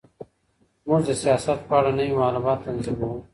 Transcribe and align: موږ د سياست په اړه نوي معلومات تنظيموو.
موږ 0.87 1.01
د 1.07 1.09
سياست 1.23 1.59
په 1.67 1.73
اړه 1.79 1.91
نوي 1.99 2.13
معلومات 2.21 2.59
تنظيموو. 2.65 3.17